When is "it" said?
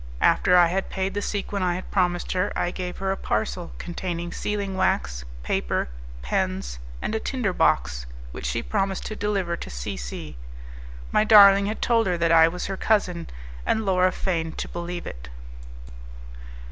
15.05-15.29